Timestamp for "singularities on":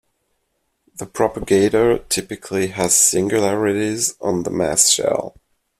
2.95-4.41